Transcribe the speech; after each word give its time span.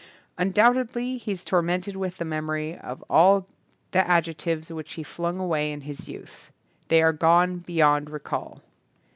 Undoubtedly 0.35 1.17
he 1.19 1.31
is 1.31 1.43
tor 1.43 1.61
mented 1.61 1.95
with 1.95 2.17
the 2.17 2.25
memory 2.25 2.75
of 2.75 3.03
all 3.07 3.45
the 3.91 3.99
ad 4.07 4.25
jectives 4.25 4.71
which 4.75 4.93
he 4.93 5.03
flung 5.03 5.37
away 5.39 5.71
in 5.71 5.81
his 5.81 6.09
youth. 6.09 6.49
They 6.87 7.03
are 7.03 7.13
gone 7.13 7.59
beyond 7.59 8.09
recall. 8.09 8.63